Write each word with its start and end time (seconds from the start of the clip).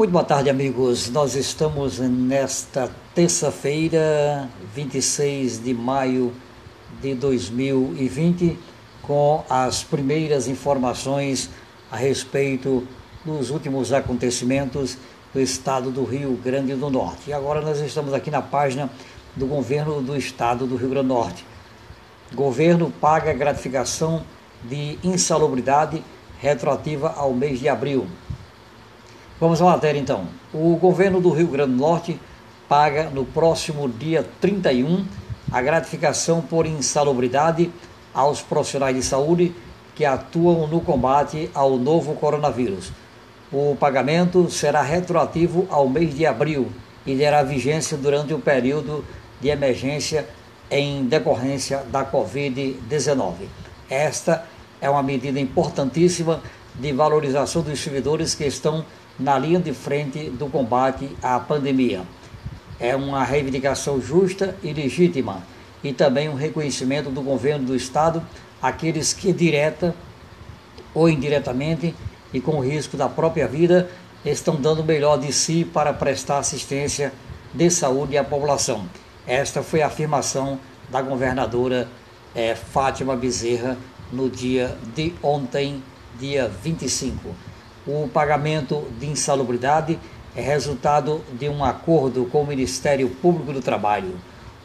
Muito 0.00 0.12
boa 0.12 0.24
tarde, 0.24 0.48
amigos. 0.48 1.10
Nós 1.10 1.34
estamos 1.34 1.98
nesta 1.98 2.90
terça-feira, 3.14 4.48
26 4.74 5.62
de 5.62 5.74
maio 5.74 6.32
de 7.02 7.14
2020, 7.14 8.58
com 9.02 9.44
as 9.46 9.84
primeiras 9.84 10.48
informações 10.48 11.50
a 11.90 11.98
respeito 11.98 12.88
dos 13.26 13.50
últimos 13.50 13.92
acontecimentos 13.92 14.96
do 15.34 15.40
estado 15.42 15.90
do 15.90 16.02
Rio 16.02 16.32
Grande 16.42 16.74
do 16.74 16.88
Norte. 16.88 17.28
E 17.28 17.34
agora 17.34 17.60
nós 17.60 17.78
estamos 17.80 18.14
aqui 18.14 18.30
na 18.30 18.40
página 18.40 18.88
do 19.36 19.44
governo 19.44 20.00
do 20.00 20.16
estado 20.16 20.66
do 20.66 20.76
Rio 20.76 20.88
Grande 20.88 21.08
do 21.08 21.14
Norte. 21.14 21.44
Governo 22.32 22.90
paga 22.90 23.34
gratificação 23.34 24.24
de 24.64 24.98
insalubridade 25.04 26.02
retroativa 26.40 27.12
ao 27.14 27.34
mês 27.34 27.60
de 27.60 27.68
abril. 27.68 28.06
Vamos 29.40 29.62
à 29.62 29.64
matéria 29.64 29.98
então. 29.98 30.26
O 30.52 30.76
governo 30.76 31.18
do 31.18 31.30
Rio 31.30 31.46
Grande 31.46 31.72
do 31.72 31.78
Norte 31.78 32.20
paga 32.68 33.04
no 33.04 33.24
próximo 33.24 33.88
dia 33.88 34.22
31 34.38 35.06
a 35.50 35.62
gratificação 35.62 36.42
por 36.42 36.66
insalubridade 36.66 37.70
aos 38.12 38.42
profissionais 38.42 38.94
de 38.94 39.02
saúde 39.02 39.54
que 39.94 40.04
atuam 40.04 40.66
no 40.66 40.82
combate 40.82 41.50
ao 41.54 41.78
novo 41.78 42.14
coronavírus. 42.16 42.92
O 43.50 43.74
pagamento 43.80 44.50
será 44.50 44.82
retroativo 44.82 45.66
ao 45.70 45.88
mês 45.88 46.14
de 46.14 46.26
abril 46.26 46.70
e 47.06 47.16
terá 47.16 47.42
vigência 47.42 47.96
durante 47.96 48.34
o 48.34 48.38
período 48.40 49.02
de 49.40 49.48
emergência 49.48 50.28
em 50.70 51.04
decorrência 51.06 51.78
da 51.90 52.04
Covid-19. 52.04 53.32
Esta 53.88 54.44
é 54.82 54.90
uma 54.90 55.02
medida 55.02 55.40
importantíssima 55.40 56.42
de 56.80 56.92
valorização 56.92 57.62
dos 57.62 57.78
servidores 57.78 58.34
que 58.34 58.44
estão 58.44 58.84
na 59.18 59.38
linha 59.38 59.60
de 59.60 59.72
frente 59.72 60.30
do 60.30 60.46
combate 60.46 61.08
à 61.22 61.38
pandemia. 61.38 62.02
É 62.78 62.96
uma 62.96 63.22
reivindicação 63.22 64.00
justa 64.00 64.56
e 64.62 64.72
legítima 64.72 65.42
e 65.84 65.92
também 65.92 66.28
um 66.28 66.34
reconhecimento 66.34 67.10
do 67.10 67.20
governo 67.20 67.66
do 67.66 67.76
Estado 67.76 68.22
àqueles 68.62 69.12
que, 69.12 69.32
direta 69.32 69.94
ou 70.94 71.08
indiretamente 71.08 71.94
e 72.32 72.40
com 72.40 72.60
risco 72.60 72.96
da 72.96 73.08
própria 73.08 73.46
vida, 73.46 73.90
estão 74.24 74.56
dando 74.56 74.80
o 74.80 74.84
melhor 74.84 75.18
de 75.18 75.32
si 75.32 75.64
para 75.64 75.92
prestar 75.92 76.38
assistência 76.38 77.12
de 77.52 77.70
saúde 77.70 78.16
à 78.16 78.24
população. 78.24 78.86
Esta 79.26 79.62
foi 79.62 79.82
a 79.82 79.86
afirmação 79.86 80.58
da 80.88 81.02
governadora 81.02 81.88
é, 82.34 82.54
Fátima 82.54 83.16
Bezerra 83.16 83.76
no 84.12 84.28
dia 84.28 84.76
de 84.94 85.12
ontem, 85.22 85.82
dia 86.20 86.48
25. 86.62 87.34
O 87.86 88.06
pagamento 88.12 88.86
de 89.00 89.06
insalubridade 89.06 89.98
é 90.36 90.42
resultado 90.42 91.24
de 91.32 91.48
um 91.48 91.64
acordo 91.64 92.26
com 92.26 92.42
o 92.42 92.46
Ministério 92.46 93.08
Público 93.08 93.52
do 93.54 93.62
Trabalho. 93.62 94.14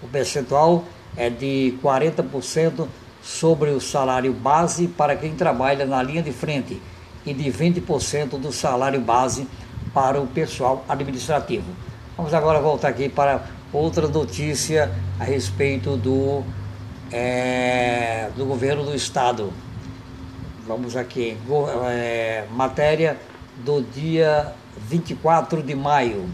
O 0.03 0.07
percentual 0.07 0.83
é 1.15 1.29
de 1.29 1.77
40% 1.81 2.87
sobre 3.23 3.69
o 3.71 3.79
salário 3.79 4.33
base 4.33 4.87
para 4.87 5.15
quem 5.15 5.33
trabalha 5.33 5.85
na 5.85 6.03
linha 6.03 6.21
de 6.21 6.31
frente 6.31 6.79
e 7.25 7.33
de 7.33 7.49
20% 7.49 8.37
do 8.37 8.51
salário 8.51 8.99
base 8.99 9.47
para 9.93 10.21
o 10.21 10.27
pessoal 10.27 10.83
administrativo. 10.87 11.65
Vamos 12.17 12.33
agora 12.33 12.59
voltar 12.59 12.89
aqui 12.89 13.07
para 13.07 13.45
outra 13.71 14.07
notícia 14.07 14.91
a 15.19 15.23
respeito 15.23 15.95
do, 15.97 16.43
é, 17.11 18.29
do 18.35 18.45
governo 18.45 18.83
do 18.83 18.93
estado. 18.93 19.51
Vamos 20.67 20.97
aqui, 20.97 21.37
é, 21.91 22.45
matéria 22.51 23.19
do 23.63 23.83
dia 23.83 24.51
24 24.89 25.61
de 25.61 25.75
maio. 25.75 26.27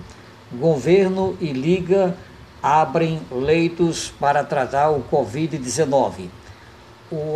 Governo 0.53 1.35
e 1.41 1.51
Liga 1.51 2.15
abrem 2.63 3.19
leitos 3.29 4.13
para 4.17 4.41
tratar 4.41 4.89
o 4.91 5.03
Covid-19. 5.03 6.29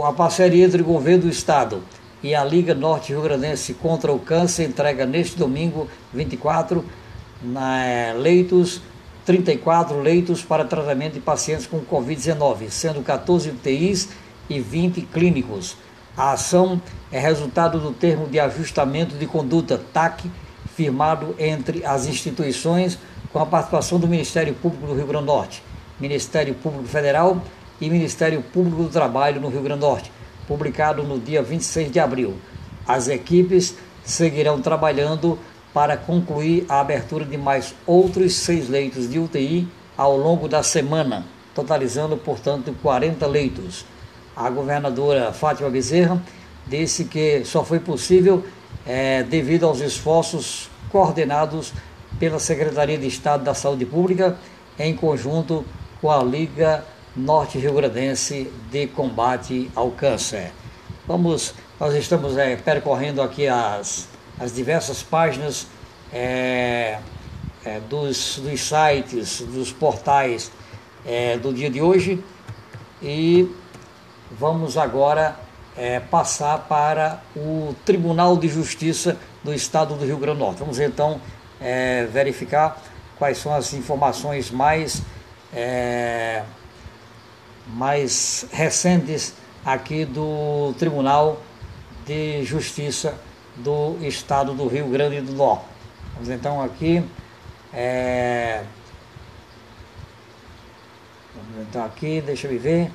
A 0.07 0.13
parceria 0.13 0.66
entre 0.66 0.81
o 0.81 0.85
governo 0.85 1.23
do 1.23 1.29
Estado 1.29 1.84
e 2.23 2.34
a 2.34 2.45
Liga 2.45 2.73
Norte 2.73 3.11
Rio 3.11 3.22
Grandense 3.22 3.73
contra 3.73 4.13
o 4.13 4.19
Câncer 4.19 4.66
entrega 4.66 5.05
neste 5.05 5.38
domingo 5.38 5.89
24 6.13 6.85
na, 7.41 7.84
é, 7.84 8.13
leitos 8.13 8.81
34 9.25 10.00
leitos 10.00 10.44
para 10.44 10.63
tratamento 10.63 11.16
de 11.16 11.19
pacientes 11.19 11.67
com 11.67 11.81
Covid-19, 11.81 12.69
sendo 12.69 13.03
14 13.03 13.50
UTIs 13.50 14.09
e 14.50 14.61
20 14.61 15.01
clínicos. 15.01 15.75
A 16.18 16.31
ação 16.31 16.81
é 17.12 17.20
resultado 17.20 17.78
do 17.78 17.92
termo 17.92 18.26
de 18.28 18.40
ajustamento 18.40 19.18
de 19.18 19.28
conduta 19.28 19.81
TAC, 19.92 20.31
firmado 20.74 21.36
entre 21.38 21.86
as 21.86 22.08
instituições 22.08 22.98
com 23.34 23.40
a 23.40 23.46
participação 23.46 24.00
do 24.00 24.08
Ministério 24.08 24.53
Público 24.53 24.88
do 24.88 24.94
Rio 24.94 25.08
Grande 25.08 25.26
do 25.26 25.34
Norte, 25.34 25.62
Ministério 26.00 26.53
Público 26.53 26.88
Federal 26.88 27.42
e 27.81 27.90
Ministério 27.90 28.42
Público 28.42 28.84
do 28.84 28.90
Trabalho 28.90 29.42
no 29.42 29.50
Rio 29.50 29.62
Grande 29.62 29.81
do 29.81 29.88
Norte, 29.88 30.12
publicado 30.48 31.03
no 31.03 31.20
dia 31.20 31.44
26 31.44 31.92
de 31.92 32.00
abril. 32.00 32.36
As 32.88 33.09
equipes 33.09 33.76
seguirão 34.06 34.62
trabalhando 34.62 35.38
para 35.74 35.97
concluir 35.97 36.66
a 36.70 36.80
abertura 36.80 37.26
de 37.26 37.38
mais 37.38 37.76
outros 37.86 38.36
seis 38.36 38.70
leitos 38.70 39.09
de 39.09 39.20
UTI 39.20 39.68
ao 39.97 40.16
longo 40.16 40.47
da 40.47 40.64
semana, 40.64 41.26
totalizando, 41.53 42.16
portanto, 42.16 42.74
40 42.82 43.28
leitos 43.28 43.86
a 44.35 44.50
governadora 44.50 45.31
Fátima 45.31 45.69
Bezerra 45.69 46.22
disse 46.68 47.06
que 47.06 47.46
só 47.46 47.63
foi 47.63 47.79
possível 47.79 48.44
é, 48.85 49.23
devido 49.23 49.66
aos 49.66 49.79
esforços 49.79 50.69
coordenados 50.91 51.73
pela 52.19 52.40
Secretaria 52.40 52.97
de 52.97 53.07
Estado 53.07 53.44
da 53.44 53.53
Saúde 53.53 53.85
Pública 53.85 54.38
em 54.78 54.96
conjunto 54.96 55.66
com 56.01 56.12
a 56.12 56.23
Liga 56.23 56.84
Norte 57.16 57.57
Rio 57.57 57.73
Grandense 57.73 58.51
de 58.69 58.88
Combate 58.88 59.72
ao 59.75 59.91
Câncer. 59.91 60.52
Vamos, 61.07 61.53
nós 61.79 61.94
estamos 61.94 62.38
é, 62.38 62.56
percorrendo 62.56 63.22
aqui 63.22 63.47
as, 63.47 64.07
as 64.40 64.53
diversas 64.53 65.02
páginas 65.02 65.67
é, 66.12 67.00
é, 67.63 67.79
dos, 67.90 68.40
dos 68.40 68.59
sites, 68.62 69.41
dos 69.41 69.72
portais 69.72 70.52
é, 71.06 71.38
do 71.38 71.53
dia 71.53 71.69
de 71.69 71.81
hoje 71.81 72.22
e 73.02 73.50
vamos 74.31 74.78
agora 74.78 75.36
é, 75.78 76.00
passar 76.00 76.59
para 76.59 77.22
o 77.36 77.75
Tribunal 77.86 78.38
de 78.38 78.47
Justiça 78.47 79.18
do 79.44 79.53
Estado 79.53 79.96
do 79.96 80.06
Rio 80.06 80.18
Grande 80.18 80.40
do 80.40 80.46
Norte. 80.46 80.59
Vamos 80.59 80.80
então 80.80 81.19
é, 81.59 82.06
verificar 82.06 82.81
quais 83.18 83.38
são 83.38 83.53
as 83.53 83.74
informações 83.74 84.50
mais, 84.52 85.02
é, 85.53 86.44
mais 87.68 88.47
recentes 88.52 89.34
aqui 89.66 90.06
do 90.06 90.74
Tribunal 90.78 91.41
de 92.06 92.44
Justiça 92.44 93.18
do 93.56 93.97
Estado 94.02 94.53
do 94.53 94.68
Rio 94.68 94.88
Grande 94.88 95.22
do 95.22 95.34
Norte. 95.34 95.66
Vamos 96.14 96.30
então 96.30 96.62
aqui. 96.62 97.03
É, 97.74 98.64
vamos 101.35 101.68
então 101.68 101.84
aqui, 101.84 102.22
deixa 102.22 102.47
eu 102.47 102.59
ver 102.59 102.90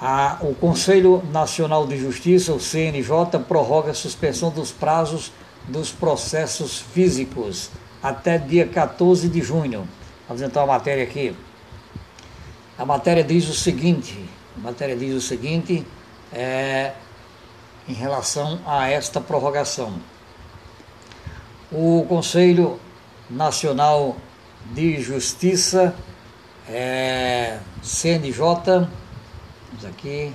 a, 0.00 0.38
o 0.40 0.54
Conselho 0.54 1.22
Nacional 1.30 1.86
de 1.86 1.98
Justiça, 1.98 2.54
o 2.54 2.60
CNJ, 2.60 3.38
prorroga 3.46 3.90
a 3.90 3.94
suspensão 3.94 4.50
dos 4.50 4.72
prazos 4.72 5.30
dos 5.68 5.92
processos 5.92 6.78
físicos 6.78 7.70
até 8.02 8.38
dia 8.38 8.66
14 8.66 9.28
de 9.28 9.42
junho. 9.42 9.86
Vamos 10.26 10.42
entrar 10.42 10.62
a 10.62 10.66
matéria 10.66 11.04
aqui. 11.04 11.36
A 12.78 12.84
matéria 12.86 13.22
diz 13.22 13.46
o 13.48 13.54
seguinte: 13.54 14.24
a 14.56 14.60
matéria 14.60 14.96
diz 14.96 15.14
o 15.14 15.20
seguinte 15.20 15.86
é, 16.32 16.92
em 17.86 17.92
relação 17.92 18.58
a 18.64 18.88
esta 18.88 19.20
prorrogação. 19.20 20.00
O 21.70 22.06
Conselho 22.08 22.80
Nacional 23.28 24.16
de 24.72 25.00
Justiça, 25.00 25.94
é, 26.68 27.58
CNJ, 27.82 28.88
Vamos 29.80 29.86
aqui. 29.86 30.32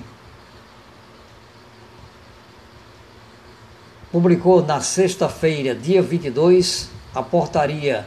Publicou 4.10 4.64
na 4.64 4.80
sexta-feira, 4.80 5.74
dia 5.74 6.00
22, 6.02 6.88
a 7.14 7.22
portaria 7.22 8.04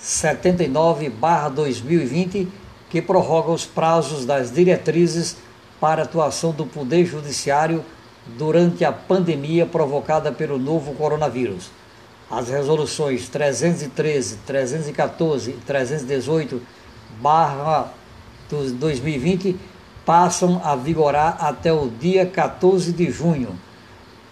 79/2020, 0.00 2.46
que 2.88 3.02
prorroga 3.02 3.50
os 3.50 3.66
prazos 3.66 4.24
das 4.24 4.52
diretrizes 4.52 5.36
para 5.80 6.04
atuação 6.04 6.52
do 6.52 6.64
Poder 6.66 7.04
Judiciário 7.04 7.84
durante 8.38 8.84
a 8.84 8.92
pandemia 8.92 9.66
provocada 9.66 10.30
pelo 10.30 10.56
novo 10.58 10.94
coronavírus. 10.94 11.72
As 12.30 12.48
resoluções 12.48 13.28
313, 13.28 14.36
314 14.46 15.50
e 15.50 15.54
318 15.54 16.62
barra 17.20 17.92
2020 18.48 19.56
passam 20.06 20.62
a 20.64 20.76
vigorar 20.76 21.36
até 21.44 21.72
o 21.72 21.90
dia 21.90 22.24
14 22.24 22.92
de 22.92 23.10
junho. 23.10 23.58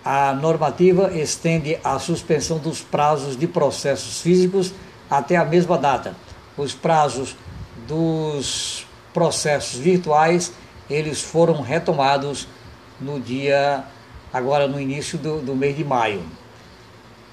A 0.04 0.32
normativa 0.32 1.12
estende 1.12 1.76
a 1.82 1.98
suspensão 1.98 2.58
dos 2.58 2.80
prazos 2.80 3.36
de 3.36 3.48
processos 3.48 4.20
físicos 4.20 4.72
até 5.10 5.36
a 5.36 5.44
mesma 5.44 5.76
data. 5.76 6.14
Os 6.56 6.72
prazos 6.72 7.36
dos 7.88 8.86
processos 9.12 9.80
virtuais, 9.80 10.52
eles 10.88 11.20
foram 11.20 11.60
retomados 11.60 12.46
no 13.00 13.18
dia, 13.18 13.82
agora 14.32 14.68
no 14.68 14.80
início 14.80 15.18
do, 15.18 15.40
do 15.40 15.56
mês 15.56 15.76
de 15.76 15.82
maio. 15.82 16.22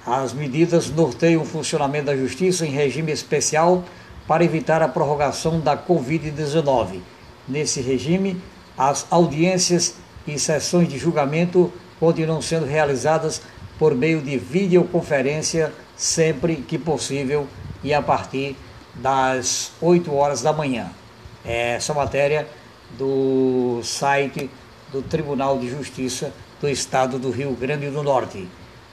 As 0.06 0.34
medidas 0.34 0.90
norteiam 0.90 1.44
o 1.44 1.46
funcionamento 1.46 2.06
da 2.06 2.18
Justiça 2.18 2.66
em 2.66 2.72
regime 2.72 3.12
especial 3.12 3.84
para 4.28 4.44
evitar 4.44 4.82
a 4.82 4.88
prorrogação 4.88 5.60
da 5.60 5.78
Covid-19. 5.78 7.02
Nesse 7.48 7.82
regime, 7.82 8.42
as 8.78 9.06
audiências 9.10 9.96
e 10.28 10.38
sessões 10.38 10.88
de 10.88 10.98
julgamento 10.98 11.72
continuam 12.00 12.42
sendo 12.42 12.66
realizadas 12.66 13.42
por 13.78 13.96
meio 13.96 14.22
de 14.22 14.38
videoconferência 14.38 15.74
sempre 15.96 16.58
que 16.58 16.78
possível 16.78 17.48
e 17.84 17.94
a 17.94 18.02
partir 18.02 18.56
das 18.96 19.72
8 19.82 20.14
horas 20.14 20.42
da 20.42 20.54
manhã. 20.54 20.92
Essa 21.44 21.94
matéria 21.94 22.48
do 22.98 23.82
site 23.84 24.50
do 24.92 25.02
Tribunal 25.02 25.58
de 25.58 25.70
Justiça 25.70 26.34
do 26.60 26.70
Estado 26.70 27.18
do 27.18 27.32
Rio 27.32 27.52
Grande 27.54 27.90
do 27.90 28.04
Norte. 28.04 28.48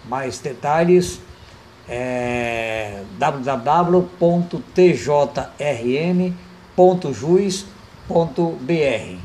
Mais 0.08 0.38
detalhes 0.38 1.20
é 1.88 3.02
www.tjrn.juiz.br. 8.08 9.18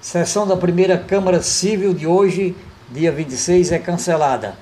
Sessão 0.00 0.46
da 0.46 0.56
primeira 0.56 0.98
Câmara 0.98 1.40
Civil 1.40 1.94
de 1.94 2.06
hoje, 2.06 2.54
dia 2.90 3.10
26, 3.12 3.72
é 3.72 3.78
cancelada. 3.78 4.56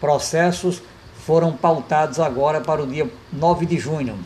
Processos 0.00 0.82
foram 1.26 1.52
pautados 1.52 2.18
agora 2.20 2.60
para 2.60 2.82
o 2.82 2.86
dia 2.86 3.08
9 3.32 3.66
de 3.66 3.78
junho. 3.78 4.18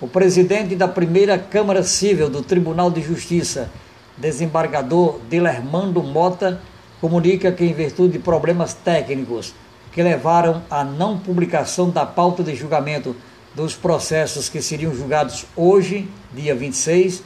O 0.00 0.08
presidente 0.08 0.74
da 0.74 0.88
primeira 0.88 1.38
Câmara 1.38 1.82
Civil 1.82 2.28
do 2.28 2.42
Tribunal 2.42 2.90
de 2.90 3.00
Justiça, 3.00 3.70
desembargador 4.16 5.20
Dilermando 5.30 6.02
Mota, 6.02 6.60
comunica 7.00 7.50
que, 7.50 7.64
em 7.64 7.72
virtude 7.72 8.14
de 8.14 8.18
problemas 8.18 8.74
técnicos 8.74 9.54
que 9.92 10.02
levaram 10.02 10.62
à 10.70 10.84
não 10.84 11.18
publicação 11.18 11.90
da 11.90 12.04
pauta 12.04 12.42
de 12.42 12.54
julgamento 12.54 13.14
dos 13.54 13.74
processos 13.74 14.48
que 14.48 14.60
seriam 14.60 14.92
julgados 14.92 15.46
hoje, 15.56 16.08
dia 16.34 16.54
26, 16.54 17.22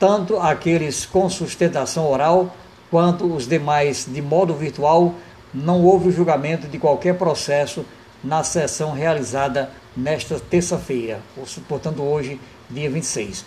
tanto 0.00 0.38
aqueles 0.38 1.04
com 1.04 1.28
sustentação 1.28 2.10
oral 2.10 2.56
quanto 2.90 3.26
os 3.32 3.46
demais 3.46 4.06
de 4.08 4.22
modo 4.22 4.54
virtual, 4.54 5.14
não 5.52 5.84
houve 5.84 6.10
julgamento 6.10 6.66
de 6.66 6.78
qualquer 6.78 7.18
processo 7.18 7.84
na 8.24 8.42
sessão 8.42 8.92
realizada 8.92 9.70
nesta 9.94 10.40
terça-feira, 10.40 11.20
portanto 11.68 12.02
hoje, 12.02 12.40
dia 12.70 12.90
26. 12.90 13.44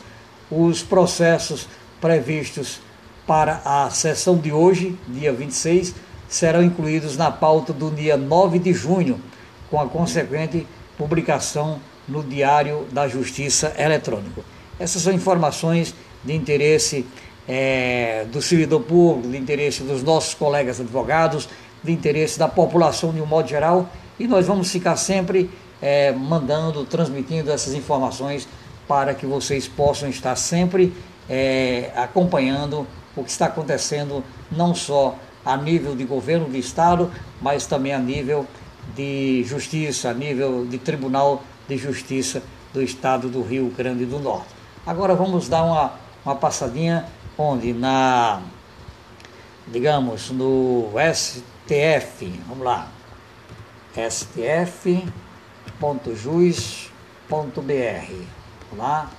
Os 0.52 0.84
processos 0.84 1.68
previstos 2.00 2.80
para 3.26 3.62
a 3.66 3.90
sessão 3.90 4.38
de 4.38 4.52
hoje, 4.52 4.98
dia 5.08 5.34
26, 5.34 5.96
serão 6.30 6.62
incluídos 6.62 7.18
na 7.18 7.32
pauta 7.32 7.74
do 7.74 7.90
dia 7.90 8.16
9 8.16 8.60
de 8.60 8.74
junho, 8.74 9.20
com 9.72 9.80
a 9.80 9.88
consequente 9.88 10.68
publicação 10.98 11.80
no 12.08 12.22
Diário 12.22 12.86
da 12.92 13.08
Justiça 13.08 13.74
Eletrônico. 13.78 14.44
Essas 14.80 15.02
são 15.02 15.14
informações 15.14 15.96
de 16.24 16.34
interesse 16.34 17.06
é, 17.48 18.25
do 18.31 18.42
servidor 18.42 18.81
público, 18.81 19.30
de 19.30 19.38
interesse 19.38 19.84
dos 19.84 20.04
nossos 20.04 20.34
colegas 20.34 20.80
advogados, 20.80 21.50
de 21.84 21.92
interesse 21.92 22.40
da 22.40 22.48
população 22.48 23.12
de 23.12 23.22
um 23.22 23.25
modo 23.25 23.48
geral, 23.48 23.90
e 24.20 24.28
nós 24.28 24.48
vamos 24.48 24.72
ficar 24.72 24.96
sempre 24.96 25.50
é, 25.81 26.12
mandando, 26.12 26.86
transmitindo 26.86 27.52
essas 27.52 27.74
informações 27.74 28.48
para 28.88 29.14
que 29.14 29.25
vocês 29.25 29.68
possam 29.68 30.10
estar 30.10 30.36
sempre 30.36 30.94
é, 31.30 31.92
acompanhando 31.96 32.88
o 33.16 33.24
que 33.24 33.30
está 33.30 33.48
acontecendo, 33.48 34.24
não 34.52 34.74
só 34.74 35.18
a 35.46 35.58
nível 35.58 35.96
de 35.96 36.06
governo 36.06 36.50
de 36.50 36.58
Estado, 36.58 37.12
mas 37.42 37.66
também 37.66 37.94
a 37.94 38.00
nível 38.00 38.48
de 38.96 39.44
justiça, 39.44 40.10
a 40.10 40.14
nível 40.14 40.66
de 40.66 40.78
Tribunal 40.78 41.44
de 41.68 41.78
Justiça 41.78 42.42
do 42.74 42.81
Estado 42.81 43.30
do 43.30 43.42
Rio 43.42 43.72
Grande 43.75 44.06
do 44.06 44.20
Norte. 44.20 44.48
Agora 44.86 45.16
vamos 45.16 45.48
dar 45.48 45.64
uma, 45.64 45.94
uma 46.25 46.36
passadinha 46.36 47.06
onde? 47.38 47.74
Na, 47.74 48.42
digamos, 49.68 50.30
no 50.31 50.92
STF, 51.14 52.28
vamos 52.48 52.64
lá, 52.64 52.88
stf.juiz.br, 53.96 55.04
vamos 58.70 58.78
lá, 58.78 59.12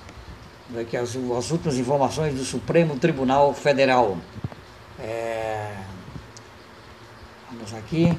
aqui 0.79 0.97
as, 0.97 1.15
as 1.15 1.51
últimas 1.51 1.77
informações 1.77 2.33
do 2.33 2.43
Supremo 2.43 2.97
Tribunal 2.97 3.53
Federal. 3.53 4.17
É, 4.99 5.75
vamos 7.51 7.73
aqui. 7.73 8.17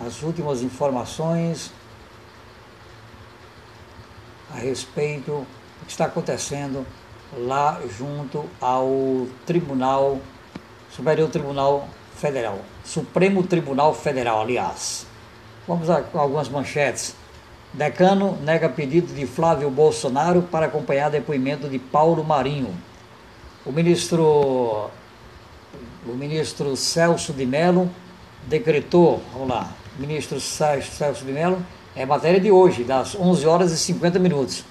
As 0.00 0.22
últimas 0.22 0.62
informações 0.62 1.72
a 4.50 4.56
respeito 4.56 5.46
do 5.80 5.84
que 5.84 5.90
está 5.90 6.06
acontecendo 6.06 6.86
lá 7.36 7.80
junto 7.98 8.44
ao 8.60 9.26
Tribunal, 9.44 10.18
Superior 10.90 11.28
Tribunal 11.28 11.88
Federal, 12.16 12.58
Supremo 12.84 13.42
Tribunal 13.42 13.94
Federal, 13.94 14.40
aliás. 14.40 15.06
Vamos 15.66 15.90
a 15.90 16.02
algumas 16.14 16.48
manchetes. 16.48 17.14
Decano 17.72 18.38
nega 18.42 18.68
pedido 18.68 19.12
de 19.14 19.26
Flávio 19.26 19.70
Bolsonaro 19.70 20.42
para 20.42 20.66
acompanhar 20.66 21.10
depoimento 21.10 21.68
de 21.68 21.78
Paulo 21.78 22.24
Marinho. 22.24 22.74
O 23.66 23.70
ministro, 23.70 24.90
o 26.06 26.14
ministro 26.14 26.74
Celso 26.74 27.34
de 27.34 27.44
Mello 27.44 27.90
decretou, 28.46 29.22
vamos 29.32 29.48
lá, 29.48 29.70
ministro 29.98 30.40
Celso 30.40 31.24
de 31.24 31.32
Mello, 31.32 31.62
é 31.94 32.06
matéria 32.06 32.40
de 32.40 32.50
hoje, 32.50 32.84
das 32.84 33.14
11 33.14 33.46
horas 33.46 33.72
e 33.72 33.76
50 33.76 34.18
minutos. 34.18 34.64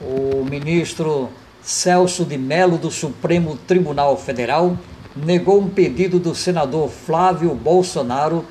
O 0.00 0.44
ministro 0.44 1.30
Celso 1.62 2.24
de 2.24 2.36
Mello, 2.36 2.76
do 2.76 2.90
Supremo 2.90 3.56
Tribunal 3.56 4.16
Federal, 4.16 4.76
negou 5.14 5.60
um 5.60 5.68
pedido 5.68 6.18
do 6.18 6.34
senador 6.34 6.88
Flávio 6.88 7.54
Bolsonaro, 7.54 8.44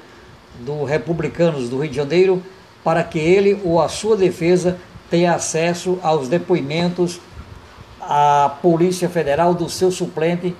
do 0.61 0.85
Republicanos 0.85 1.67
do 1.67 1.79
Rio 1.79 1.89
de 1.89 1.95
Janeiro, 1.95 2.41
para 2.83 3.03
que 3.03 3.19
ele 3.19 3.59
ou 3.65 3.81
a 3.81 3.89
sua 3.89 4.15
defesa 4.15 4.77
tenha 5.09 5.35
acesso 5.35 5.99
aos 6.01 6.29
depoimentos 6.29 7.19
à 7.99 8.55
Polícia 8.61 9.09
Federal 9.09 9.53
do 9.53 9.69
seu 9.69 9.91
suplente 9.91 10.55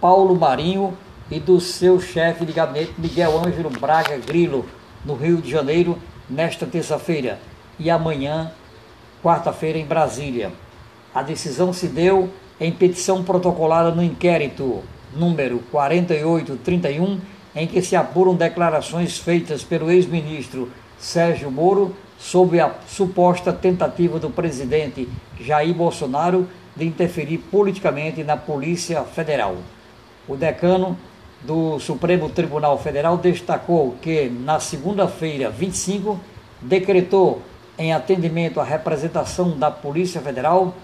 Paulo 0.00 0.34
Marinho 0.34 0.96
e 1.30 1.38
do 1.38 1.60
seu 1.60 2.00
chefe 2.00 2.44
de 2.44 2.52
gabinete 2.52 2.94
Miguel 2.98 3.38
Ângelo 3.38 3.70
Braga 3.70 4.18
Grilo, 4.18 4.66
no 5.04 5.14
Rio 5.14 5.36
de 5.36 5.48
Janeiro, 5.50 5.96
nesta 6.28 6.66
terça-feira 6.66 7.38
e 7.78 7.88
amanhã, 7.88 8.50
quarta-feira, 9.22 9.78
em 9.78 9.86
Brasília. 9.86 10.52
A 11.14 11.22
decisão 11.22 11.72
se 11.72 11.88
deu 11.88 12.30
em 12.58 12.72
petição 12.72 13.22
protocolada 13.22 13.90
no 13.90 14.02
inquérito 14.02 14.82
número 15.14 15.58
4831, 15.70 17.20
em 17.54 17.66
que 17.66 17.82
se 17.82 17.94
apuram 17.94 18.34
declarações 18.34 19.18
feitas 19.18 19.62
pelo 19.62 19.90
ex-ministro 19.90 20.70
Sérgio 20.98 21.50
Moro 21.50 21.94
sobre 22.18 22.60
a 22.60 22.72
suposta 22.86 23.52
tentativa 23.52 24.18
do 24.18 24.30
presidente 24.30 25.08
Jair 25.40 25.74
Bolsonaro 25.74 26.48
de 26.74 26.86
interferir 26.86 27.38
politicamente 27.38 28.22
na 28.24 28.36
Polícia 28.36 29.02
Federal. 29.02 29.56
O 30.26 30.36
decano 30.36 30.96
do 31.42 31.78
Supremo 31.80 32.30
Tribunal 32.30 32.78
Federal 32.78 33.18
destacou 33.18 33.96
que, 34.00 34.30
na 34.30 34.60
segunda-feira, 34.60 35.50
25, 35.50 36.18
decretou, 36.60 37.42
em 37.76 37.92
atendimento 37.92 38.60
à 38.60 38.64
representação 38.64 39.58
da 39.58 39.70
Polícia 39.70 40.20
Federal, 40.20 40.74